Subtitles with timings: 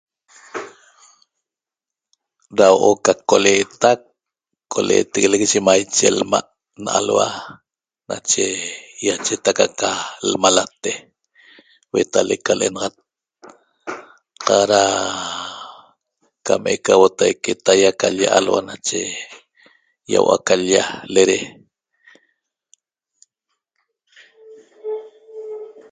[2.57, 3.99] Da huo'o ca coleetac
[4.71, 6.49] coleeteguelec yi maiche lma'
[6.85, 7.57] nalhua iuen
[8.07, 8.45] nache
[9.07, 9.89] ýachetac aca
[10.31, 10.91] lmalate
[11.89, 12.95] huetalec ca lenaxat
[14.45, 14.81] qaq da
[16.45, 19.01] cam eca huotaique taýa ca l-lla alhua nache
[20.11, 20.83] ýahuo aca l-lla
[21.13, 21.37] lede